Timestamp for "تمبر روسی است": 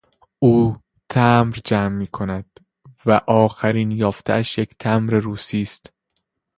4.79-5.93